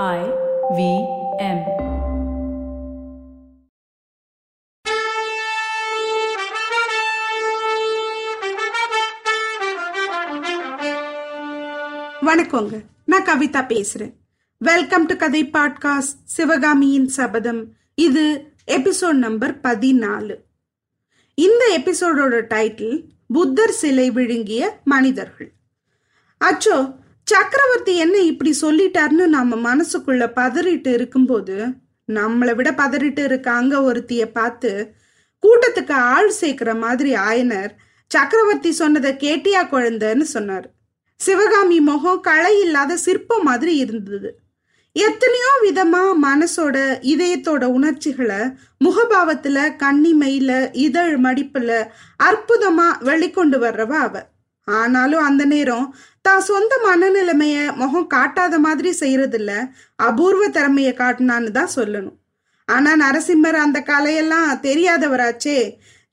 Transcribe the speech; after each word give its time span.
I 0.00 0.20
V 0.76 0.82
M. 1.38 1.58
வணக்கங்க. 12.26 12.80
நான் 13.04 13.22
கவிதா 13.22 13.62
பேசுறேன். 13.72 14.14
வெல்கம் 14.58 15.06
டு 15.06 15.16
கதை 15.16 15.44
பாட்காஸ்ட் 15.44 16.16
சிவகாமியின் 16.24 17.08
சபதம். 17.08 17.72
இது 17.94 18.52
எபிசோட் 18.66 19.22
நம்பர் 19.26 19.60
பதினாலு. 19.60 20.36
இந்த 21.34 21.80
எபிசோடோட 21.80 22.40
டைட்டில் 22.54 23.04
புத்தர் 23.28 23.70
சிலை 23.70 24.10
விழுங்கிய 24.10 24.80
மனிதர்கள். 24.84 25.52
அச்சோ 26.44 27.00
சக்கரவர்த்தி 27.32 27.96
என்ன 27.96 28.16
இப்படி 28.18 28.54
சொல்லிட்டாருன்னு 28.60 29.26
நம்ம 29.26 29.74
மனசுக்குள்ள 29.74 30.24
பதறிட்டு 30.36 30.92
இருக்கும்போது 30.92 31.56
நம்மளை 32.08 32.54
விட 32.54 32.70
பதறிட்டு 32.70 33.24
இருக்க 33.24 33.50
அங்க 33.50 33.82
ஒருத்திய 33.82 34.24
பார்த்து 34.32 34.94
கூட்டத்துக்கு 35.42 35.92
ஆள் 35.92 36.30
சேர்க்கிற 36.30 36.74
மாதிரி 36.74 37.14
ஆயனர் 37.14 37.72
சக்கரவர்த்தி 38.10 38.70
சொன்னதை 38.72 39.10
கேட்டியா 39.12 39.60
குழந்தைன்னு 39.70 40.20
சொன்னார். 40.20 40.66
சிவகாமி 41.20 41.80
முகம் 41.80 42.20
களை 42.20 42.60
இல்லாத 42.60 42.96
சிற்பம் 42.96 43.42
மாதிரி 43.42 43.76
இருந்தது. 43.76 44.30
எத்தனையோ 44.92 45.52
விதமா 45.62 46.02
மனசோட 46.24 46.76
இதயத்தோட 47.12 47.64
உணர்ச்சிகளை 47.64 48.40
முகபாவத்துல 48.84 49.58
கன்னிமையில 49.82 50.50
இதழ் 50.72 51.14
மடிப்புல 51.24 51.70
அற்புதமா 52.22 52.88
வெளிக்கொண்டு 53.00 53.58
வர்றவ 53.64 53.92
அவ. 54.06 54.14
ஆனாலும் 54.80 55.24
அந்த 55.28 55.44
நேரம் 55.44 55.86
தான் 56.26 56.42
சொந்த 56.48 56.72
மனநிலைமைய 56.86 57.74
முகம் 57.74 58.10
காட்டாத 58.14 58.58
மாதிரி 58.58 58.90
செய்யறதில்ல. 59.00 59.52
அபூர்வ 59.96 60.44
திறமைய 60.48 60.90
காட்டினான்னு 61.00 61.50
தான் 61.50 61.74
சொல்லணும். 61.76 62.18
ஆனா 62.68 62.90
நரசிம்மர் 63.02 63.58
அந்த 63.64 63.78
கலையெல்லாம் 63.86 64.50
தெரியாதவராச்சே. 64.68 65.58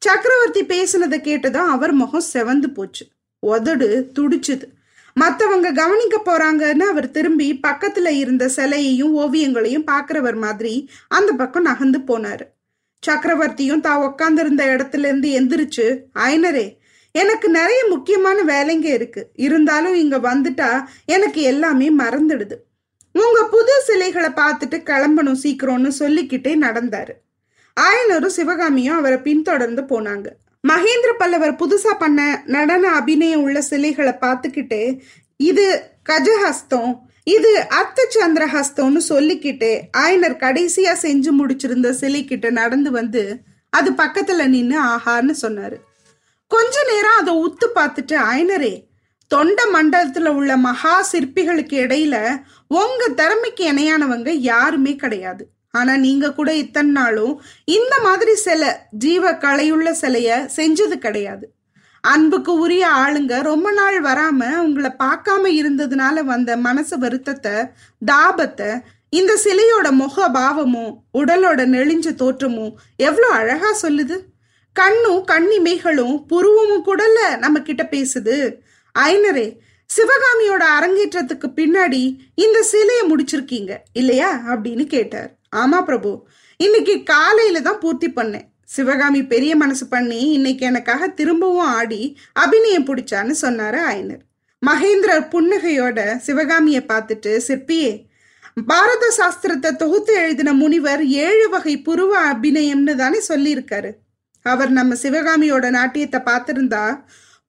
சக்கரவர்த்தி 0.01 0.61
பேசுனதை 0.73 1.17
கேட்டதும் 1.21 1.69
அவர் 1.69 1.93
முகம் 1.93 2.29
செவந்து 2.33 2.67
போச்சு. 2.73 3.05
உதடு 3.39 3.89
துடிச்சுது. 4.19 4.67
மற்றவங்க 5.15 5.69
கவனிக்க 5.73 6.17
போறாங்கன்னு 6.25 6.85
அவர் 6.91 7.07
திரும்பி 7.11 7.47
பக்கத்துல 7.67 8.07
இருந்த 8.07 8.43
சிலையையும் 8.55 9.15
ஓவியங்களையும் 9.15 9.87
பாக்குறவர் 9.91 10.37
மாதிரி 10.45 10.73
அந்த 11.07 11.31
பக்கம் 11.31 11.67
நகர்ந்து 11.69 11.99
போனாரு. 12.09 12.45
சக்கரவர்த்தியும் 13.03 13.85
தான் 13.87 14.03
உக்காந்துருந்த 14.07 14.63
இடத்துல 14.73 15.09
இருந்து 15.11 15.29
எந்திரிச்சு 15.39 15.85
ஐனரே 16.29 16.67
எனக்கு 17.11 17.49
நிறைய 17.49 17.85
முக்கியமான 17.89 18.43
வேலைங்க 18.43 18.85
இருக்கு. 18.85 19.29
இருந்தாலும் 19.35 19.95
இங்க 19.95 20.17
வந்துட்டா 20.17 20.85
எனக்கு 21.05 21.41
எல்லாமே 21.41 21.89
மறந்துடுது. 21.91 22.57
உங்க 23.13 23.47
புது 23.51 23.81
சிலைகளை 23.85 24.29
பார்த்துட்டு 24.29 24.77
கிளம்பணும் 24.89 25.41
சீக்கிரம்னு 25.43 25.91
சொல்லிக்கிட்டே 25.99 26.53
நடந்தாரு. 26.61 27.13
ஆயனரும் 27.77 28.35
சிவகாமியும் 28.37 28.97
அவரை 28.97 29.17
பின்தொடர்ந்து 29.17 29.81
போனாங்க. 29.81 30.27
மகேந்திர 30.67 31.11
பல்லவர் 31.17 31.53
புதுசா 31.53 31.93
பண்ண 31.99 32.43
நடன 32.45 32.87
அபிநயம் 32.91 33.41
உள்ள 33.41 33.61
சிலைகளை 33.61 34.13
பார்த்துக்கிட்டு 34.21 34.99
இது 35.37 35.65
கஜஹஸ்தம் 36.09 36.91
இது 37.23 37.51
அர்த்த 37.69 38.07
சந்திரஹஸ்தம்னு 38.15 39.01
சொல்லிக்கிட்டு 39.09 39.81
ஆயனர் 39.97 40.35
கடைசியா 40.45 40.93
செஞ்சு 41.01 41.31
முடிச்சிருந்த 41.39 41.89
சிலை 41.89 42.25
கிட்ட 42.25 42.49
நடந்து 42.49 42.91
வந்து 42.91 43.37
அது 43.69 43.91
பக்கத்துல 43.91 44.47
நின்று 44.47 44.83
ஆஹான்னு 44.83 45.33
சொன்னாரு. 45.41 45.77
கொஞ்ச 46.51 46.83
நேரம் 46.91 47.17
அதை 47.21 47.33
உத்து 47.45 47.67
பார்த்துட்டு 47.75 48.15
ஐனரே 48.37 48.75
தொண்ட 49.31 49.59
மண்டலத்துல 49.73 50.27
உள்ள 50.27 50.57
மகா 50.57 50.93
சிற்பிகளுக்கு 51.11 51.75
இடையில 51.85 52.15
உங்க 52.67 53.07
திறமைக்கு 53.07 53.63
இணையானவங்க 53.71 54.29
யாருமே 54.29 54.95
கிடையாது. 54.95 55.43
ஆனா 55.71 55.97
நீங்க 55.97 56.33
கூட 56.33 56.55
இத்தனை 56.55 56.91
நாளும் 56.91 57.41
இந்த 57.65 57.95
மாதிரி 57.99 58.33
சிலை 58.35 58.69
ஜீவ 59.03 59.31
கலையுள்ள 59.31 59.89
சிலைய 60.01 60.29
செஞ்சது 60.57 60.95
கிடையாது. 60.97 61.45
அன்புக்கு 62.03 62.51
உரிய 62.53 62.83
ஆளுங்க 62.87 63.41
ரொம்ப 63.41 63.71
நாள் 63.71 64.01
வராம 64.01 64.41
உங்களை 64.65 64.91
பார்க்காம 65.03 65.51
இருந்ததுனால 65.59 66.23
வந்த 66.23 66.57
மனசு 66.57 66.97
வருத்தத்தை 66.97 67.55
தாபத்தை 68.11 68.69
இந்த 69.09 69.33
சிலையோட 69.43 69.91
முக 69.91 70.29
பாவமும் 70.29 70.91
உடலோட 71.17 71.61
நெளிஞ்ச 71.75 72.07
தோற்றமும் 72.15 72.73
எவ்வளோ 72.95 73.29
அழகா 73.39 73.71
சொல்லுது? 73.81 74.17
கண்ணும் 74.79 75.21
கண்ணிமைகளும் 75.31 76.15
புருவமும் 76.29 76.85
கூடல 76.85 77.19
நம்ம 77.37 77.61
கிட்ட 77.61 77.83
பேசுது. 77.91 78.35
ஐனரே 78.99 79.47
சிவகாமியோட 79.89 80.63
அரங்கேற்றத்துக்கு 80.77 81.47
பின்னாடி 81.55 82.01
இந்த 82.35 82.57
சிலையை 82.71 83.03
முடிச்சிருக்கீங்க 83.11 83.71
இல்லையா? 83.93 84.31
அப்படின்னு 84.45 84.85
கேட்டார். 84.85 85.31
ஆமா 85.55 85.79
பிரபு 85.83 86.11
இன்னைக்கு 86.57 86.95
காலையில 87.03 87.61
தான் 87.61 87.79
பூர்த்தி 87.83 88.07
பண்ணேன். 88.09 88.47
சிவகாமி 88.75 89.21
பெரிய 89.33 89.51
மனசு 89.55 89.85
பண்ணி 89.93 90.21
இன்னைக்கு 90.31 90.63
எனக்காக 90.65 91.07
திரும்பவும் 91.19 91.69
ஆடி 91.77 92.01
அபிநயம் 92.33 92.87
பிடிச்சான்னு 92.87 93.33
சொன்னாரு 93.41 93.79
ஐனர். 93.93 94.23
மகேந்திரர் 94.61 95.25
புன்னகையோட 95.33 95.99
சிவகாமியை 96.27 96.81
பார்த்துட்டு 96.87 97.31
சிற்பியே 97.47 97.91
பாரத 98.67 99.05
சாஸ்திரத்தை 99.17 99.71
தொகுத்து 99.81 100.13
எழுதின 100.21 100.53
முனிவர் 100.53 101.03
ஏழு 101.23 101.47
வகை 101.49 101.75
புருவ 101.87 102.13
அபிநயம்னு 102.31 102.95
தானே 103.01 103.19
சொல்லியிருக்காரு. 103.27 103.91
அவர் 104.53 104.71
நம்ம 104.79 104.95
சிவகாமியோட 105.03 105.67
நாட்டியத்தை 105.69 106.19
பார்த்திருந்தா 106.25 106.83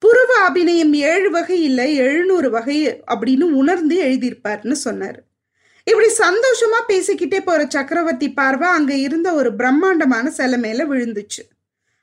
புருவ 0.03 0.31
அபிநயம் 0.49 0.93
ஏழு 1.09 1.31
வகை 1.31 1.59
இல்லை 1.62 1.88
எழுநூறு 2.05 2.49
வகை 2.50 2.77
அப்படின்னு 3.12 3.47
உணர்ந்து 3.61 3.97
எழுதியிருப்பார்னு 4.05 4.77
சொன்னார். 4.87 5.19
இப்படி 5.87 6.09
சந்தோஷமா 6.19 6.78
பேசிக்கிட்டே 6.88 7.41
போற 7.44 7.61
சக்கரவர்த்தி 7.69 8.28
பார்வை 8.33 8.69
அங்க 8.69 8.93
இருந்த 9.06 9.28
ஒரு 9.33 9.50
பிரம்மாண்டமான 9.55 10.31
சிலை 10.31 10.59
மேல 10.59 10.84
விழுந்துச்சு. 10.84 11.43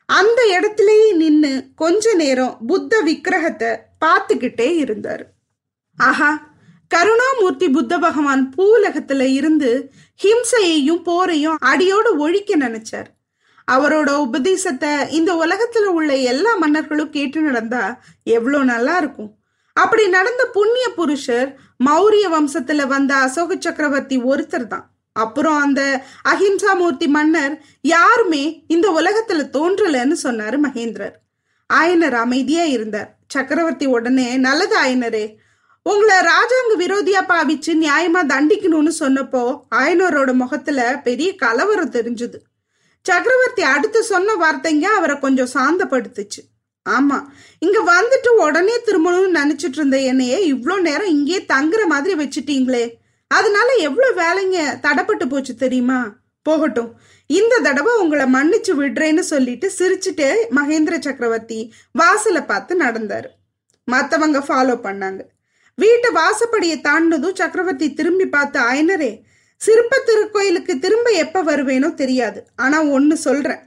அந்த 0.09 0.40
இடத்துலயே 0.56 1.09
நின்னு 1.16 1.52
கொஞ்ச 1.75 2.14
நேரம் 2.14 2.53
புத்த 2.68 3.02
விக்கிரகத்தை 3.08 3.72
பார்த்துக்கிட்டே 4.06 4.69
இருந்தார். 4.84 5.24
ஆஹா 5.97 6.31
கருணாமூர்த்தி 6.91 7.68
புத்த 7.69 7.94
பகவான் 8.06 8.44
பூலகத்துல 8.58 9.24
இருந்து 9.40 9.72
ஹிம்சையையும் 10.24 11.03
போரையும் 11.09 11.59
அடியோடு 11.72 12.12
ஒழிக்க 12.18 12.52
நினைச்சார். 12.58 13.09
அவரோட 13.67 14.09
உபதேசத்தை 14.25 14.91
இந்த 15.09 15.31
உலகத்துல 15.44 15.85
உள்ள 16.00 16.11
எல்லா 16.31 16.55
மன்னர்களும் 16.55 17.09
கேட்டு 17.09 17.39
நடந்தா 17.41 17.83
எவ்வளோ 18.23 18.59
நல்லா 18.73 18.97
இருக்கும். 18.97 19.31
அப்படி 19.73 20.07
நடந்த 20.07 20.44
புண்ணிய 20.57 20.85
புருஷர் 21.00 21.50
மௌரிய 21.88 22.25
வம்சத்துல 22.35 22.88
வந்த 22.88 23.11
அசோக 23.16 23.57
சக்கரவர்த்தி 23.59 24.17
ஒருத்தர் 24.31 24.67
தான். 24.67 24.85
அப்புறம் 25.16 25.59
அந்த 25.66 25.81
அஹிம்சா 26.31 26.72
மூர்த்தி 26.78 27.07
மன்னர் 27.07 27.53
யாருமே 27.81 28.44
இந்த 28.67 28.88
உலகத்துல 29.00 29.45
தோன்றலன்னு 29.57 30.17
சொன்னாரு 30.23 30.57
மகேந்திரர். 30.66 31.16
ஆயனர் 31.69 32.17
அமைதியா 32.23 32.66
இருந்தார். 32.75 33.09
சக்கரவர்த்தி 33.28 33.85
உடனே 33.85 34.28
நல்லது 34.47 34.75
ஆயனரே 34.84 35.25
உங்களை 35.85 36.16
ராஜாங்க 36.31 36.73
விரோதியா 36.84 37.22
பாவிச்சு 37.31 37.72
நியாயமா 37.84 38.22
தண்டிக்கணும்னு 38.34 38.91
சொன்னப்போ 38.99 39.44
ஆயனரோட 39.75 40.31
முகத்துல 40.34 40.79
பெரிய 41.03 41.29
கலவரம் 41.35 41.95
தெரிஞ்சது. 41.97 42.38
சக்கரவர்த்தி 43.09 43.63
அடுத்து 43.73 44.00
சொன்ன 44.12 44.35
வார்த்தைங்க 44.44 44.88
அவரை 45.00 45.16
கொஞ்சம் 45.25 45.53
சாந்தப்படுத்துச்சு. 45.56 46.41
ஆமா 46.85 47.18
இங்க 47.66 47.79
வந்துட்டு 47.94 48.29
உடனே 48.45 48.75
திரும்பணும்னு 48.85 49.38
நினைச்சிட்டு 49.40 49.79
இருந்த 49.79 49.97
என்னைய 50.12 50.35
இவ்வளோ 50.53 50.75
நேரம் 50.88 51.13
இங்கேயே 51.16 51.40
தங்குற 51.53 51.81
மாதிரி 51.94 52.13
வச்சுட்டீங்களே. 52.22 52.85
அதனால 53.31 53.69
எவ்வளோ 53.88 54.09
வேலைங்க 54.22 54.59
தடப்பட்டு 54.85 55.25
போச்சு 55.29 55.53
தெரியுமா? 55.63 56.00
போகட்டும். 56.46 56.91
இந்த 57.29 57.56
தடவை 57.66 57.94
உங்களை 58.01 58.25
மன்னிச்சு 58.35 58.73
விடுறேன்னு 58.81 59.23
சொல்லிட்டு 59.31 59.67
சிரிச்சுட்டு 59.79 60.28
மகேந்திர 60.57 60.96
சக்கரவர்த்தி 61.07 61.59
வாசலை 62.01 62.41
பார்த்து 62.51 62.73
நடந்தாரு. 62.84 63.29
மற்றவங்க 63.88 64.40
ஃபாலோ 64.47 64.75
பண்ணாங்க. 64.85 65.22
வீட்டு 65.78 66.09
வாசப்படியை 66.19 66.78
தாண்டினதும் 66.88 67.40
சக்கரவர்த்தி 67.41 67.88
திரும்பி 67.97 68.28
பார்த்து 68.35 68.59
ஐனரே 68.78 69.12
சிற்ப 69.57 70.01
திருக்கோயிலுக்கு 70.06 70.79
திரும்ப 70.79 71.09
எப்ப 71.09 71.43
வருவேனோ 71.43 71.93
தெரியாது. 71.93 72.47
ஆனா 72.55 72.84
ஒன்னு 72.84 73.17
சொல்றேன். 73.17 73.59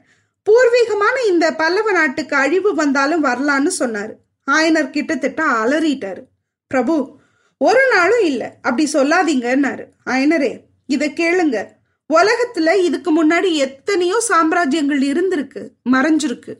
பூர்வீகமான 0.42 1.16
இந்த 1.26 1.54
பல்லவ 1.54 1.92
நாட்டுக்கு 1.92 2.36
அழிவு 2.36 2.74
வந்தாலும் 2.74 3.24
வரலான்னு 3.24 3.70
சொன்னாரு. 3.78 4.12
ஆயனர் 4.50 4.90
கிட்டத்தட்ட 4.90 5.44
அலறிட்டாரு. 5.44 6.22
பிரபு 6.66 7.18
ஒரு 7.58 7.80
நாளும் 7.92 8.24
இல்லை. 8.24 8.46
அப்படி 8.62 8.90
சொல்லாதீங்கன்னாரு. 8.92 9.84
ஆயனரே 10.06 10.60
இதை 10.86 11.10
கேளுங்க. 11.10 11.66
உலகத்துல 12.14 12.76
இதுக்கு 12.76 13.10
முன்னாடி 13.12 13.52
எத்தனையோ 13.52 14.22
சாம்ராஜ்யங்கள் 14.28 15.02
இருந்திருக்கு. 15.02 15.68
மறைஞ்சிருக்கு. 15.90 16.54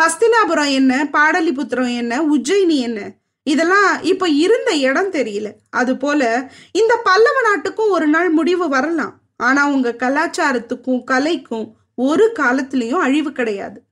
ஹஸ்தினாபுரம் 0.00 0.72
என்ன? 0.72 1.08
பாடலிபுத்திரம் 1.12 1.96
என்ன? 1.96 2.22
உஜ்ஜயினி 2.22 2.78
என்ன? 2.80 3.12
இதெல்லாம் 3.42 4.02
இப்ப 4.02 4.28
இருந்த 4.28 4.74
இடம் 4.76 5.12
தெரியல. 5.12 5.52
அது 5.70 5.96
போல 5.96 6.50
இந்த 6.72 7.00
பல்லவ 7.04 7.40
நாட்டுக்கும் 7.42 7.90
ஒரு 7.90 8.06
நாள் 8.06 8.30
முடிவு 8.30 8.68
வரலாம். 8.68 9.20
ஆனா 9.36 9.68
உங்க 9.68 9.96
கலாச்சாரத்துக்கும் 9.98 11.02
கலைக்கும் 11.10 11.72
ஒரு 11.94 12.32
காலத்திலயும் 12.38 13.04
அழிவு 13.06 13.32
கிடையாது. 13.32 13.84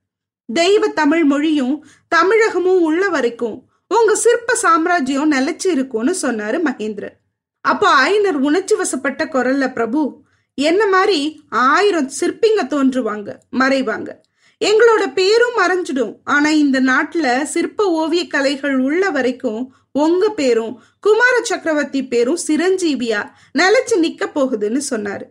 தெய்வ 0.53 0.87
தமிழ் 0.87 1.23
மொழியும் 1.23 1.85
தமிழகமும் 2.15 2.81
உள்ள 2.81 3.09
வரைக்கும் 3.09 3.69
உங்க 3.87 4.15
சிற்ப 4.15 4.55
சாம்ராஜ்யம் 4.55 5.31
நிலைச்சு 5.31 5.67
இருக்கும்னு 5.67 6.15
சொன்னாரு 6.21 6.59
மகேந்திரர். 6.65 7.15
அப்போ 7.61 7.87
ஆயனர் 8.03 8.39
உணர்ச்சி 8.39 8.75
வசப்பட்ட 8.75 9.25
குரல்ல 9.25 9.73
பிரபு 9.73 10.23
என்ன 10.53 10.87
மாதிரி 10.87 11.43
ஆயிரம் 11.49 12.09
சிற்பிங்க 12.19 12.61
தோன்றுவாங்க 12.61 13.29
மறைவாங்க? 13.49 14.21
எங்களோட 14.61 15.13
பேரும் 15.13 15.57
மறைஞ்சிடும். 15.57 16.15
ஆனா 16.23 16.49
இந்த 16.49 16.81
நாட்டுல 16.81 17.43
சிற்ப 17.43 17.85
ஓவிய 17.85 18.27
கலைகள் 18.27 18.77
உள்ள 18.77 19.09
வரைக்கும் 19.09 19.73
உங்க 19.91 20.29
பேரும் 20.29 20.81
குமார 20.99 21.39
சக்கரவர்த்தி 21.43 22.07
பேரும் 22.07 22.37
சிரஞ்சீவியா 22.47 23.21
நிலைச்சு 23.59 23.95
நிக்க 23.95 24.27
போகுதுன்னு 24.35 24.81
சொன்னாரு. 24.89 25.21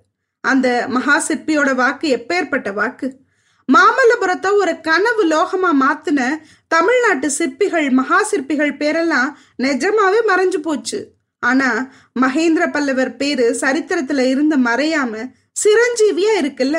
அந்த 0.41 0.85
மகா 0.89 1.25
சிற்பியோட 1.29 1.75
வாக்கு 1.75 2.07
எப்பேற்பட்ட 2.17 2.73
வாக்கு? 2.73 3.17
மாமல்லபுரத்தை 3.69 4.53
ஒரு 4.55 4.81
கனவு 4.81 5.25
லோகமா 5.27 5.71
மாத்தின 5.81 6.21
தமிழ்நாட்டு 6.69 7.31
சிற்பிகள் 7.31 7.91
மகா 7.91 8.23
சிற்பிகள் 8.23 8.77
பேரெல்லாம் 8.77 9.33
நிஜமாவே 9.63 10.21
மறைஞ்சு 10.29 10.57
போச்சு. 10.57 11.13
ஆனா 11.39 11.93
மகேந்திர 12.21 12.73
பல்லவர் 12.73 13.17
பேரு 13.17 13.57
சரித்திரத்துல 13.61 14.19
இருந்து 14.19 14.59
மறையாம 14.59 15.31
சிரஞ்சீவியா 15.63 16.33
இருக்குல்ல? 16.41 16.79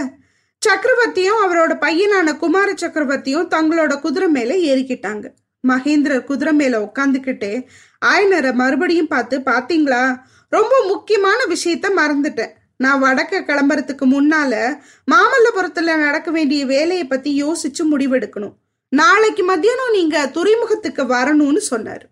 சக்கரவர்த்தியும் 0.65 1.39
அவரோட 1.43 1.73
பையனான 1.79 2.37
குமார 2.37 2.71
சக்கரவர்த்தியும் 2.71 3.47
தங்களோட 3.55 3.99
குதிரை 3.99 4.29
மேல 4.29 4.53
ஏறிக்கிட்டாங்க. 4.53 5.33
மகேந்திரர் 5.67 6.23
குதிரை 6.23 6.53
மேல 6.53 6.79
உட்காந்துக்கிட்டே 6.79 7.65
ஆயனரை 8.05 8.53
மறுபடியும் 8.53 9.07
பார்த்து 9.07 9.39
பாத்தீங்களா 9.39 10.19
ரொம்ப 10.49 10.83
முக்கியமான 10.87 11.39
விஷயத்த 11.47 11.87
மறந்துட்டேன். 11.97 12.53
நான் 12.77 13.03
வடக்க 13.03 13.41
கிளம்புறதுக்கு 13.41 14.05
முன்னால 14.05 14.77
மாமல்லபுரத்துல 15.11 15.97
நடக்க 15.97 16.31
வேண்டிய 16.31 16.65
வேலையை 16.65 17.07
பத்தி 17.07 17.43
யோசிச்சு 17.43 17.83
முடிவெடுக்கணும். 17.91 18.55
நாளைக்கு 18.89 19.43
மத்தியானம் 19.43 19.91
நீங்க 19.91 20.27
துறைமுகத்துக்கு 20.27 21.03
வரணும்னு 21.03 21.61
சொன்னாரு. 21.71 22.05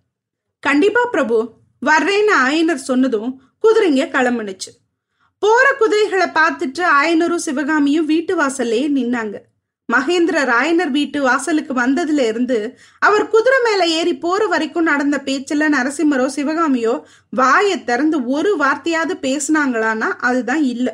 கண்டிப்பா 0.60 1.06
பிரபு. 1.06 1.54
வர்றேன்னு 1.86 2.34
ஆயனர் 2.46 2.88
சொன்னதும் 2.90 3.42
குதிரைங்க 3.64 4.04
கிளம்புனுச்சு. 4.16 4.72
போற 5.40 5.76
குதிரைகளை 5.80 6.28
பார்த்துட்டு 6.28 6.84
ஆயனரும் 7.02 7.46
சிவகாமியும் 7.48 8.06
வீட்டு 8.06 8.34
வாசல்லே 8.42 8.82
நின்னாங்க. 8.98 9.38
மகேந்திர 9.94 10.38
ராயனர் 10.50 10.90
வீட்டு 10.90 11.22
வாசலுக்கு 11.22 11.74
வந்ததுல 11.74 12.26
இருந்து 12.28 12.80
அவர் 13.00 13.28
குதிரை 13.28 13.60
மேல 13.64 13.88
ஏறி 13.88 14.18
போற 14.18 14.48
வரைக்கும் 14.48 14.84
நடந்த 14.84 15.22
பேச்சுல 15.26 15.70
நரசிம்மரோ 15.76 16.26
சிவகாமியோ 16.36 17.04
வாயை 17.30 17.84
திறந்து 17.84 18.26
ஒரு 18.26 18.58
வார்த்தையாவது 18.60 19.16
பேசினாங்களான்னா 19.22 20.10
அதுதான் 20.30 20.64
இல்லை. 20.64 20.94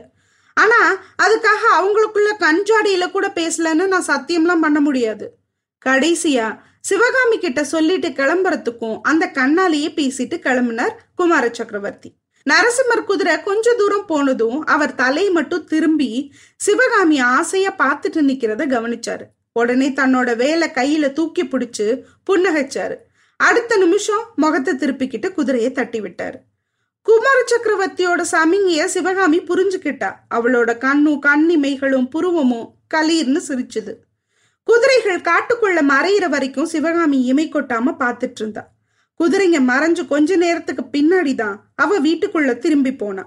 ஆனா 0.54 0.80
அதுக்காக 1.24 1.64
அவங்களுக்குள்ள 1.78 2.32
கஞ்சாடியில 2.40 3.12
கூட 3.12 3.28
பேசலன்னு 3.36 3.88
நான் 3.88 4.10
சத்தியம்லாம் 4.12 4.64
பண்ண 4.68 4.80
முடியாது. 4.80 5.38
கடைசியா 5.86 6.60
சிவகாமி 6.80 7.38
கிட்ட 7.38 7.64
சொல்லிட்டு 7.64 8.10
கிளம்புறதுக்கும் 8.10 9.02
அந்த 9.02 9.32
கண்ணாலேயே 9.34 9.90
பேசிட்டு 10.00 10.38
கிளம்பினார் 10.48 10.96
குமார 11.16 11.50
சக்கரவர்த்தி. 11.52 12.10
நரசிம்மர் 12.50 13.04
குதிரை 13.06 13.44
கொஞ்ச 13.44 13.74
தூரம் 13.74 14.06
போனதும் 14.06 14.66
அவர் 14.66 14.96
தலை 14.96 15.30
மட்டும் 15.30 15.66
திரும்பி 15.66 16.34
சிவகாமி 16.56 17.20
ஆசையா 17.20 17.76
பார்த்துட்டு 17.78 18.22
நிக்கிறத 18.22 18.64
கவனிச்சாரு. 18.68 19.22
உடனே 19.54 19.90
தன்னோட 19.90 20.36
வேலை 20.36 20.68
கையில 20.68 21.14
தூக்கி 21.14 21.44
பிடிச்சு 21.44 22.02
புன்னகைச்சாரு. 22.30 22.96
அடுத்த 23.38 23.78
நிமிஷம் 23.78 24.26
முகத்தை 24.36 24.74
திருப்பிக்கிட்டு 24.74 25.34
குதிரையை 25.34 25.72
தட்டி 25.72 26.02
விட்டாரு. 26.02 26.36
குமார 27.02 27.44
சக்கரவர்த்தியோட 27.52 28.24
சமிங்கிய 28.32 28.86
சிவகாமி 28.86 29.42
புரிஞ்சுக்கிட்டா. 29.42 30.14
அவளோட 30.36 30.78
கண்ணும் 30.78 31.22
கண்ணிமைகளும் 31.22 32.10
புருவமும் 32.16 32.68
கலீர்னு 32.94 33.42
சிரிச்சுது. 33.48 33.94
குதிரைகள் 34.64 35.22
காட்டுக்குள்ள 35.22 35.80
மறையிற 35.90 36.30
வரைக்கும் 36.30 36.66
சிவகாமி 36.66 37.26
இமை 37.26 37.50
கொட்டாம 37.52 37.96
பாத்துட்டு 38.00 38.40
இருந்தா. 38.40 38.75
குதிரைங்க 39.20 39.60
மறைஞ்சு 39.72 40.08
கொஞ்ச 40.08 40.36
நேரத்துக்கு 40.36 40.84
பின்னாடி 40.98 41.36
தான் 41.36 41.72
அவ 41.76 42.00
வீட்டுக்குள்ள 42.00 42.58
திரும்பி 42.58 42.96
போனா. 42.96 43.24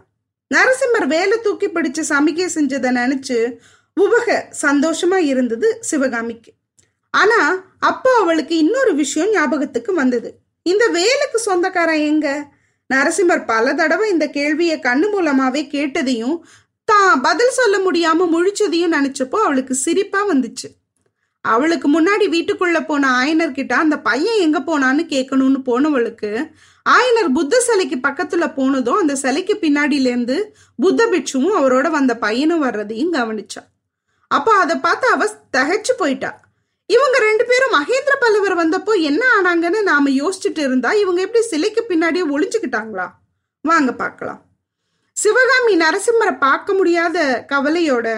நரசிம்மர் 0.54 1.06
வேலை 1.06 1.40
தூக்கி 1.40 1.68
பிடிச்சு 1.68 2.02
சமிக்கை 2.08 2.48
செஞ்சதை 2.54 2.90
நினைச்சு 2.90 3.38
உபக 3.96 4.26
சந்தோஷமா 4.62 5.16
இருந்தது 5.16 5.78
சிவகாமிக்கு. 5.80 6.50
ஆனா 7.10 7.40
அப்போ 7.78 8.10
அவளுக்கு 8.16 8.58
இன்னொரு 8.58 8.94
விஷயம் 8.94 9.30
ஞாபகத்துக்கு 9.30 9.94
வந்தது. 9.94 10.30
இந்த 10.62 10.84
வேலுக்கு 10.88 11.36
சொந்தக்காரன் 11.36 12.02
எங்க? 12.02 12.26
நரசிம்மர் 12.94 13.44
பல 13.44 13.74
தடவை 13.74 14.10
இந்த 14.10 14.26
கேள்வியை 14.28 14.78
கண்ணு 14.78 15.06
மூலமாவே 15.14 15.62
கேட்டதையும் 15.74 16.36
தான் 16.84 17.20
பதில் 17.20 17.50
சொல்ல 17.50 17.76
முடியாம 17.78 18.26
முழிச்சதையும் 18.34 18.94
நினைச்சப்போ 18.96 19.38
அவளுக்கு 19.44 19.74
சிரிப்பா 19.74 20.20
வந்துச்சு. 20.32 20.68
அவளுக்கு 21.52 21.88
முன்னாடி 21.88 22.26
வீட்டுக்குள்ள 22.34 22.78
போன 22.86 23.10
ஆயனர்கிட்ட 23.20 23.74
அந்த 23.84 23.96
பையன் 24.08 24.42
எங்க 24.46 24.58
போனான்னு 24.68 25.02
கேட்கணும்னு 25.14 25.60
போனவளுக்கு 25.68 26.30
ஆயனர் 26.86 27.30
புத்த 27.36 27.54
சிலைக்கு 27.60 27.96
பக்கத்துல 28.08 28.44
போனதும் 28.54 29.00
அந்த 29.00 29.14
சிலைக்கு 29.14 29.54
பின்னாடியிலேருந்து 29.60 30.36
புத்த 30.78 31.06
பிட்சுவும் 31.06 31.56
அவரோட 31.60 31.86
வந்த 31.90 32.12
பையனும் 32.16 32.64
வர்றதையும் 32.64 33.14
கவனிச்சா. 33.18 33.62
அப்போ 34.30 34.52
அதை 34.62 34.76
பார்த்து 34.76 35.06
அவ 35.14 35.26
தகைச்சு 35.56 35.92
போயிட்டா. 35.96 36.30
இவங்க 36.90 37.16
ரெண்டு 37.18 37.44
பேரும் 37.44 37.74
மகேந்திர 37.76 38.14
பல்லவர் 38.20 38.56
வந்தப்போ 38.60 38.92
என்ன 39.10 39.22
ஆனாங்கன்னு 39.38 39.80
நாம 39.82 40.10
யோசிச்சுட்டு 40.20 40.62
இருந்தா 40.66 40.92
இவங்க 41.02 41.20
எப்படி 41.26 41.42
சிலைக்கு 41.52 41.82
பின்னாடியே 41.88 42.24
ஒளிச்சுக்கிட்டாங்களா 42.34 43.06
வாங்க 43.64 43.92
பார்க்கலாம். 44.02 44.40
சிவகாமி 45.16 45.74
நரசிம்மரை 45.76 46.34
பார்க்க 46.38 46.74
முடியாத 46.74 47.18
கவலையோட 47.52 48.08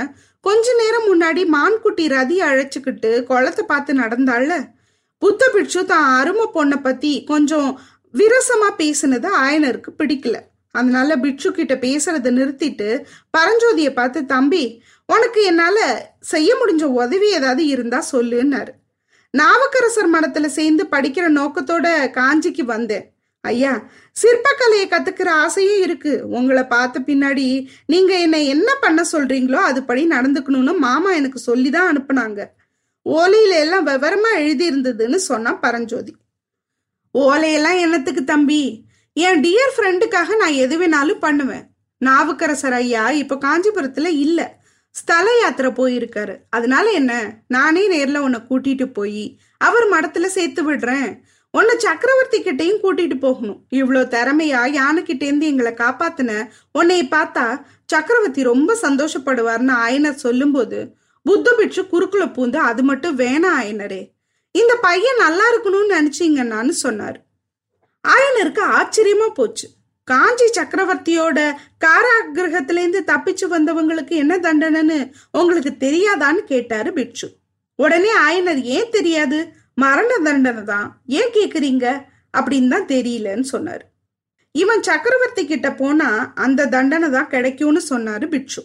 கொஞ்ச 0.40 0.66
நேரம் 0.74 1.06
முன்னாடி 1.10 1.42
மான்குட்டி 1.46 2.04
ரதி 2.08 2.36
அழைச்சுக்கிட்டு 2.48 3.22
குளத்தை 3.22 3.64
பார்த்து 3.66 3.94
நடந்தாள்ல. 3.94 4.70
புத்த 5.18 5.48
பிட்சு 5.52 5.86
தான் 5.86 6.20
அருமை 6.20 6.46
பொண்ணை 6.54 6.82
பத்தி 6.82 7.24
கொஞ்சம் 7.24 7.80
விரசமா 8.14 8.68
பேசினது 8.78 9.28
ஆயனருக்கு 9.40 9.90
பிடிக்கல. 9.98 10.36
அதனால 10.70 11.16
பிட்சு 11.16 11.52
கிட்ட 11.52 11.74
பேசுறத 11.74 12.30
நிறுத்திட்டு 12.38 13.04
பரஞ்சோதிய 13.36 13.94
பார்த்து 13.94 14.26
தம்பி 14.26 14.82
உனக்கு 15.06 15.42
என்னால 15.42 15.78
செய்ய 16.20 16.56
முடிஞ்ச 16.60 16.82
உதவி 16.82 17.30
ஏதாவது 17.30 17.66
இருந்தா 17.66 18.04
சொல்லுன்னாரு. 18.12 18.72
நாவக்கரசர் 19.34 20.12
மடத்துல 20.12 20.46
சேர்ந்து 20.46 20.86
படிக்கிற 20.90 21.26
நோக்கத்தோட 21.38 21.86
காஞ்சிக்கு 22.10 22.62
வந்தேன். 22.62 23.06
ஐயா 23.40 23.82
சிற்பக்கலையை 24.22 24.86
கத்துக்கிற 24.86 25.28
ஆசையும் 25.28 25.82
இருக்கு. 25.82 26.28
உங்களை 26.28 26.64
பார்த்த 26.64 27.00
பின்னாடி 27.00 27.66
நீங்க 27.86 28.18
என்னை 28.18 28.46
என்ன 28.46 28.74
பண்ண 28.74 29.04
சொல்றீங்களோ 29.12 29.60
அதுபடி 29.70 30.02
நடந்துக்கணும்னு 30.06 30.76
மாமா 30.76 31.12
எனக்கு 31.12 31.38
சொல்லிதான் 31.38 31.88
அனுப்புனாங்க. 31.92 32.46
ஓலையில 33.04 33.48
எல்லாம் 33.48 33.86
விவரமா 33.86 34.32
எழுதி 34.34 34.70
இருந்ததுன்னு 34.70 35.14
சொன்னா 35.14 35.54
பரஞ்சோதி. 35.54 36.16
ஓலையெல்லாம் 37.18 37.80
என்னத்துக்கு 37.80 38.24
தம்பி? 38.24 38.84
என் 39.12 39.40
டியர் 39.40 39.74
ஃப்ரெண்டுக்காக 39.76 40.36
நான் 40.36 40.52
எது 40.52 40.78
வேணாலும் 40.80 41.18
பண்ணுவேன். 41.18 41.66
நாவுக்கரசர் 41.98 42.72
ஐயா 42.72 43.10
இப்ப 43.10 43.34
காஞ்சிபுரத்துல 43.34 44.06
இல்ல. 44.06 44.58
ஸ்தல 44.90 45.38
யாத்திரை 45.40 45.70
போயிருக்காரு. 45.70 46.36
அதனால 46.50 46.90
என்ன? 46.90 47.42
நானே 47.48 47.82
நேர்ல 47.90 48.18
உன்னை 48.18 48.40
கூட்டிட்டு 48.40 48.92
போய் 48.92 49.38
அவர் 49.58 49.88
மடத்துல 49.88 50.26
சேர்த்து 50.26 50.72
விடுறேன். 50.72 51.20
உன்னை 51.50 51.74
சக்கரவர்த்தி 51.78 52.38
கிட்டையும் 52.42 52.82
கூட்டிட்டு 52.82 53.16
போகணும். 53.18 53.60
இவ்வளோ 53.70 54.02
திறமையா 54.14 54.60
யானைக்கிட்டேருந்து 54.78 55.46
எங்களை 55.50 55.72
காப்பாத்தின? 55.72 56.32
உன்னை 56.72 56.98
பார்த்தா 57.10 57.46
சக்கரவர்த்தி 57.86 58.42
ரொம்ப 58.42 58.76
சந்தோஷப்படுவார்னு 58.82 59.74
ஆயனர் 59.86 60.22
சொல்லும்போது 60.24 60.78
புத்த 61.26 61.54
பிட்சு 61.56 61.82
குறுக்குல 61.82 62.24
பூந்து 62.36 62.56
அது 62.56 62.82
மட்டும் 62.82 63.18
வேணாம் 63.18 63.56
ஆயனரே. 63.60 64.02
இந்த 64.54 64.74
பையன் 64.74 65.18
நல்லா 65.18 65.44
இருக்கணும்னு 65.52 65.96
நினைச்சீங்கன்னான்னு 65.96 66.74
சொன்னார். 66.84 67.18
ஆயனருக்கு 68.04 68.62
ஆச்சரியமா 68.78 69.28
போச்சு. 69.34 69.66
காஞ்சி 70.08 70.46
சக்கரவர்த்தியோட 70.46 71.40
காராகிரகத்திலேருந்து 71.84 73.00
தப்பிச்சு 73.10 73.44
வந்தவங்களுக்கு 73.50 74.14
என்ன 74.22 74.36
தண்டனைன்னு 74.36 74.98
உங்களுக்கு 75.30 75.72
தெரியாதான்னு 75.86 76.42
கேட்டாரு 76.52 76.92
பிட்சு 76.92 77.28
உடனே 77.78 78.10
ஆயனர் 78.28 78.62
ஏன் 78.76 78.90
தெரியாது? 78.90 79.38
மரண 79.82 80.10
தண்டனை 80.24 80.62
தான். 80.62 80.88
ஏன் 81.18 81.32
கேக்குறீங்க? 81.36 81.86
அப்படின்னு 82.38 82.72
தான் 82.74 82.90
தெரியலன்னு 82.94 83.46
சொன்னாரு. 83.52 83.84
இவன் 84.54 84.82
சக்கரவர்த்தி 84.82 85.42
கிட்ட 85.46 85.68
போனா 85.80 86.08
அந்த 86.44 86.68
தண்டனை 86.74 87.08
தான் 87.10 87.32
கிடைக்கும்னு 87.34 87.82
சொன்னாரு 87.90 88.26
பிட்சு 88.28 88.62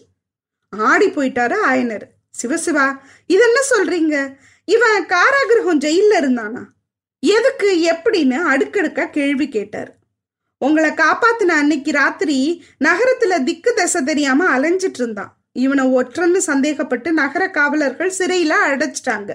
ஆடி 0.72 1.08
போயிட்டாரு 1.08 1.56
ஆயனர். 1.70 2.06
சிவசிவா 2.40 2.86
இதென்ன 3.26 3.58
சொல்றீங்க? 3.70 4.16
இவன் 4.64 5.06
காராகிரகம் 5.12 5.82
ஜெயில 5.84 6.16
இருந்தானா? 6.22 6.62
எதுக்கு 7.22 7.68
எப்படின்னு 7.92 8.38
அடுக்கடுக்கா 8.52 9.04
கேள்வி 9.10 9.46
கேட்டார். 9.48 9.92
உங்களை 10.58 10.90
காப்பாத்தின 10.90 11.54
அன்னைக்கு 11.60 11.90
ராத்திரி 11.92 12.38
நகரத்துல 12.84 13.42
திக்கு 13.44 13.72
தசை 13.74 14.00
தெரியாம 14.02 14.48
அலைஞ்சிட்டு 14.58 15.00
இருந்தான். 15.02 15.32
இவனை 15.64 15.84
ஒற்றன்னு 15.98 16.40
சந்தேகப்பட்டு 16.50 17.08
நகர 17.12 17.44
காவலர்கள் 17.50 18.12
சிறையில 18.18 18.54
அடைச்சிட்டாங்க. 18.66 19.30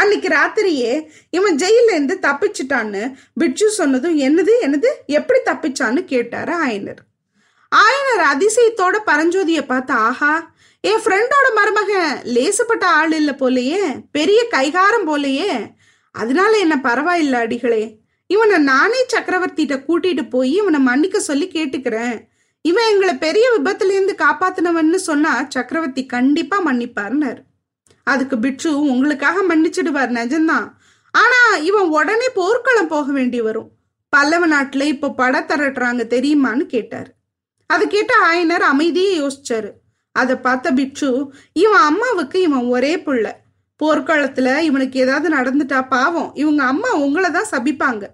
அன்னைக்கு 0.00 0.28
ராத்திரியே 0.28 0.92
இவன் 1.30 1.56
ஜெயில 1.56 1.90
இருந்து 1.90 2.14
தப்பிச்சிட்டான்னு 2.22 3.02
பிட்சு 3.34 3.66
சொன்னதும் 3.70 4.18
என்னது 4.18 4.54
என்னது? 4.62 4.90
எப்படி 5.18 5.38
தப்பிச்சான்னு 5.44 6.02
கேட்டாரு 6.04 6.52
ஆயனர். 6.66 7.00
ஆயனர் 7.72 8.24
அதிசயத்தோட 8.32 8.96
பரஞ்சோதிய 9.06 9.62
பார்த்து 9.66 9.94
ஆஹா 10.08 10.34
என் 10.84 11.02
ஃப்ரெண்டோட 11.04 11.46
மருமகன் 11.54 12.12
லேசுப்பட்ட 12.34 12.84
ஆள் 12.98 13.12
இல்லை 13.12 13.34
போலையே 13.40 13.82
பெரிய 14.12 14.40
கைகாரம் 14.50 15.08
போலையே. 15.10 15.52
அதனால 16.14 16.52
என்ன 16.56 16.74
பரவாயில்ல 16.82 17.42
அடிகளே. 17.44 17.84
இவனை 18.30 18.58
நானே 18.58 19.00
சக்கரவர்த்திட்ட 19.14 19.74
கூட்டிட்டு 19.88 20.22
போய் 20.30 20.52
இவனை 20.52 20.80
மன்னிக்க 20.80 21.18
சொல்லி 21.20 21.46
கேட்டுக்கிறேன். 21.48 22.16
இவன் 22.64 22.88
எங்களை 22.92 23.14
பெரிய 23.26 23.46
விபத்துல 23.56 23.94
இருந்து 23.96 24.14
காப்பாத்தினவன்னு 24.18 24.98
சொன்னா 25.08 25.32
சக்கரவர்த்தி 25.48 26.02
கண்டிப்பா 26.06 26.56
மன்னிப்பார்னாரு 26.66 27.42
அதுக்கு 28.06 28.38
பிட்சு 28.38 28.70
உங்களுக்காக 28.80 29.42
மன்னிச்சிடுவார் 29.48 30.12
நிஜம்தான். 30.18 30.66
ஆனா 31.14 31.40
இவன் 31.68 31.88
உடனே 31.88 32.28
போர்க்களம் 32.34 32.92
போக 32.94 33.12
வேண்டி 33.12 33.40
வரும். 33.40 33.68
பல்லவ 34.08 34.46
நாட்டுல 34.46 34.82
இப்போ 34.82 35.08
பட 35.10 35.40
தரட்டுறாங்க 35.40 36.02
தெரியுமான்னு 36.14 36.64
கேட்டாரு. 36.74 37.10
அது 37.70 37.84
கேட்ட 37.86 38.12
ஆயனர் 38.26 38.64
அமைதியே 38.72 39.12
யோசிச்சாரு. 39.20 39.70
அதை 40.12 40.34
பார்த்த 40.36 40.72
பிட்சு 40.72 41.08
இவன் 41.52 41.84
அம்மாவுக்கு 41.90 42.40
இவன் 42.40 42.66
ஒரே 42.66 42.96
புள்ள. 42.96 43.26
போர்க்களத்துல 43.80 44.48
இவனுக்கு 44.58 44.96
ஏதாவது 45.00 45.28
நடந்துட்டா 45.36 45.88
பாவம் 45.88 46.30
இவங்க 46.34 46.62
அம்மா 46.62 46.90
உங்களை 47.04 47.30
தான் 47.30 47.50
சபிப்பாங்க. 47.50 48.04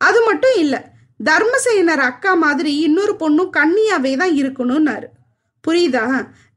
அது 0.00 0.18
மட்டும் 0.24 0.56
இல்ல 0.56 0.94
தர்மசேனர் 1.24 2.02
அக்கா 2.10 2.34
மாதிரி 2.34 2.72
இன்னொரு 2.78 3.14
பொண்ணும் 3.20 3.54
கண்ணியாவே 3.58 4.12
தான் 4.16 4.34
இருக்கணும்னாரு. 4.40 5.06
புரியுதா? 5.64 6.04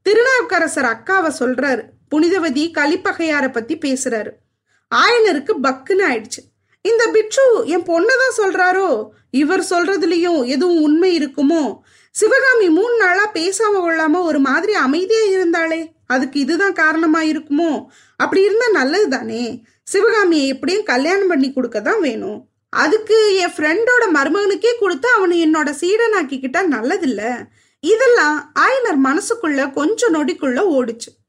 திருநாவுக்கரசர் 0.02 0.90
அக்காவை 0.94 1.30
சொல்றாரு. 1.38 1.82
புனிதவதி 2.10 2.70
கலிப்பகையார 2.70 3.52
பத்தி 3.52 3.76
பேசுறாரு. 3.76 4.30
ஆயனருக்கு 4.94 5.52
பக்குன்னு 5.62 6.04
ஆயிடுச்சு. 6.10 6.42
இந்த 6.82 7.06
பிட்சு 7.06 7.62
என் 7.64 7.82
பொண்ணதான் 7.82 8.38
சொல்றாரோ? 8.38 9.08
இவர் 9.30 9.60
சொல்றதுலயும் 9.60 10.46
எதுவும் 10.46 10.82
உண்மை 10.82 11.18
இருக்குமோ? 11.18 11.78
சிவகாமி 12.10 12.68
மூணு 12.68 12.96
நாளா 12.96 13.30
பேசாம 13.32 13.76
கொள்ளாம 13.76 14.22
ஒரு 14.22 14.38
மாதிரி 14.38 14.72
அமைதியா 14.72 15.20
இருந்தாளே 15.20 15.86
அதுக்கு 16.06 16.40
இதுதான் 16.40 16.72
காரணமா 16.72 17.22
இருக்குமோ? 17.22 17.86
அப்படி 18.16 18.42
இருந்தா 18.42 18.68
நல்லது 18.68 19.08
தானே 19.08 19.62
சிவகாமியை 19.82 20.48
எப்படியும் 20.48 20.84
கல்யாணம் 20.84 21.28
பண்ணி 21.28 21.52
கொடுக்க 21.52 21.80
தான் 21.80 22.00
வேணும். 22.00 22.48
அதுக்கு 22.68 23.36
என் 23.36 23.52
ஃப்ரெண்டோட 23.56 24.04
மருமகனுக்கே 24.14 24.72
கொடுத்து 24.80 25.08
அவனை 25.08 25.50
என்னோட 25.50 25.74
சீடனாக்கிக்கிட்டா 25.80 26.62
நல்லதில்ல. 26.70 27.42
இதெல்லாம் 27.80 28.52
ஆயனர் 28.60 28.98
மனசுக்குள்ள 29.04 29.72
கொஞ்சம் 29.72 30.14
நொடிக்குள்ள 30.14 30.60
ஓடுச்சு. 30.78 31.19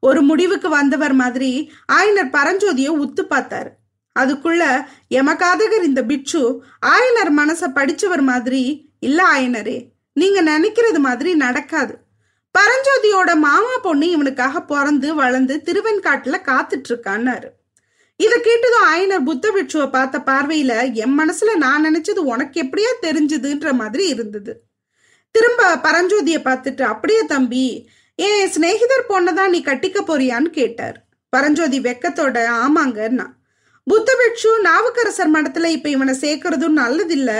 ஒரு 0.00 0.22
முடிவுக்கு 0.22 0.68
வந்தவர் 0.68 1.12
மாதிரி 1.12 1.50
ஆயனர் 1.92 2.34
பரஞ்சோதிய 2.36 2.88
உத்து 3.02 3.22
பார்த்தாரு. 3.30 3.70
அதுக்குள்ள 4.16 4.62
எமகாதகர் 5.08 5.84
இந்த 5.84 6.00
பிட்சு 6.04 6.62
ஆயனர் 6.86 7.32
மனச 7.38 7.68
படிச்சவர் 7.74 8.22
மாதிரி 8.22 8.62
இல்ல 9.00 9.20
ஆயனரே 9.34 9.78
நீங்க 10.12 10.38
நினைக்கிறது 10.42 10.98
மாதிரி 10.98 11.34
நடக்காது. 11.34 11.94
பரஞ்சோதியோட 12.54 13.30
மாமா 13.36 13.74
பொண்ணு 13.82 14.06
இவனுக்காக 14.06 14.62
பிறந்து 14.66 15.14
வளர்ந்து 15.14 15.62
திருவெண்காட்டுல 15.64 16.38
காத்துட்டு 16.48 16.88
இருக்கான்னாரு 16.90 17.48
இதை 18.20 18.36
கேட்டதும் 18.40 18.88
ஆயனர் 18.92 19.22
புத்த 19.22 19.46
பிட்சுவை 19.50 19.86
பார்த்த 19.90 20.18
பார்வையில 20.26 20.72
என் 20.94 21.14
மனசுல 21.18 21.54
நான் 21.56 21.84
நினைச்சது 21.86 22.22
உனக்கு 22.32 22.56
எப்படியா 22.62 22.90
தெரிஞ்சதுன்ற 23.02 23.72
மாதிரி 23.72 24.04
இருந்தது. 24.08 24.52
திரும்ப 25.34 25.76
பரஞ்சோதிய 25.76 26.38
பார்த்துட்டு 26.48 26.82
அப்படியே 26.82 27.22
தம்பி 27.24 27.64
என் 28.28 28.50
சிநேகிதர் 28.50 29.04
பொண்ணதான் 29.08 29.52
நீ 29.52 29.58
கட்டிக்க 29.66 29.98
போறியான்னு 30.06 30.48
கேட்டார். 30.56 30.96
பரஞ்சோதி 31.28 31.78
வெக்கத்தோட 31.80 32.38
ஆமாங்கன்னா 32.62 33.26
புத்த 33.86 34.16
பிட்சு 34.20 34.50
நாவுக்கரசர் 34.60 35.30
மடத்துல 35.34 35.64
இப்ப 35.76 35.88
இவனை 35.88 36.14
சேர்க்கறதும் 36.20 36.76
நல்லதில்ல. 36.80 37.30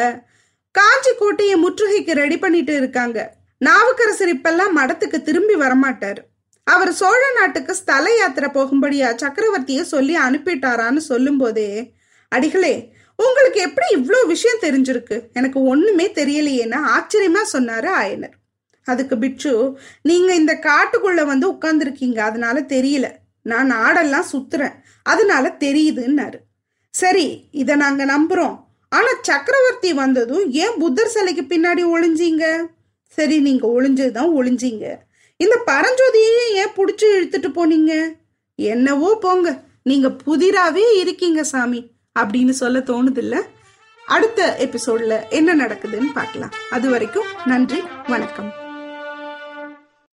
காஞ்சி 0.70 1.12
கோட்டையை 1.18 1.56
முற்றுகைக்கு 1.64 2.14
ரெடி 2.20 2.38
பண்ணிட்டு 2.38 2.74
இருக்காங்க. 2.76 3.18
நாவுக்கரசர் 3.58 4.32
இப்பெல்லாம் 4.36 4.76
மடத்துக்கு 4.76 5.18
திரும்பி 5.22 5.54
வரமாட்டாரு. 5.54 6.22
அவர் 6.66 6.92
சோழ 6.92 7.22
நாட்டுக்கு 7.34 7.74
ஸ்தல 7.74 8.16
யாத்திரை 8.16 8.50
போகும்படியா 8.50 9.08
சக்கரவர்த்திய 9.22 9.82
சொல்லி 9.92 10.16
அனுப்பிட்டாரான்னு 10.16 11.02
சொல்லும் 11.10 11.38
போதே 11.38 11.70
அடிகளே 12.32 12.74
உங்களுக்கு 13.16 13.60
எப்படி 13.60 13.86
இவ்வளோ 13.94 14.20
விஷயம் 14.26 14.62
தெரிஞ்சிருக்கு? 14.62 15.16
எனக்கு 15.32 15.62
ஒண்ணுமே 15.62 16.06
தெரியலையேன்னு 16.20 16.78
ஆச்சரியமா 16.96 17.42
சொன்னாரு 17.52 17.90
ஆயனர். 18.02 18.36
அதுக்கு 18.92 19.18
பிட்சு 19.18 19.78
நீங்கள் 20.02 20.36
இந்த 20.36 20.54
காட்டுக்குள்ள 20.62 21.24
வந்து 21.24 21.46
உட்காந்துருக்கீங்க 21.52 22.18
அதனால 22.18 22.60
தெரியல. 22.60 23.08
நான் 23.42 23.72
நாடெல்லாம் 23.72 24.30
சுத்துறேன். 24.32 24.74
அதனால 25.02 25.54
தெரியுதுன்னாரு. 25.58 26.38
சரி 26.90 27.48
இதை 27.50 27.76
நாங்கள் 27.76 28.12
நம்புகிறோம் 28.16 28.56
ஆனால் 28.88 29.22
சக்கரவர்த்தி 29.22 29.92
வந்ததும் 29.92 30.50
ஏன் 30.50 30.78
புத்தர் 30.78 31.12
சிலைக்கு 31.14 31.42
பின்னாடி 31.42 31.82
ஒளிஞ்சீங்க? 31.94 32.44
சரி 33.06 33.38
நீங்க 33.38 33.66
ஒளிஞ்சதுதான் 33.76 34.32
ஒளிஞ்சீங்க. 34.38 34.84
இந்த 35.36 35.56
பரஞ்சோதியை 35.66 36.46
ஏன் 36.52 36.74
பிடிச்சி 36.76 37.06
இழுத்துட்டு 37.16 37.50
போனீங்க? 37.58 37.92
என்னவோ 38.54 39.18
போங்க. 39.20 39.62
நீங்கள் 39.82 40.18
புதிராகவே 40.26 40.86
இருக்கீங்க 40.98 41.44
சாமி 41.44 41.80
அப்படின்னு 42.18 42.50
சொல்ல 42.50 42.78
தோணுதில்ல. 42.78 43.40
அடுத்த 44.06 44.56
எபிசோடில் 44.56 45.28
என்ன 45.30 45.54
நடக்குதுன்னு 45.54 46.12
பார்க்கலாம். 46.14 46.54
அது 46.70 46.90
வரைக்கும் 46.90 47.30
நன்றி 47.44 47.80
வணக்கம். 48.08 48.59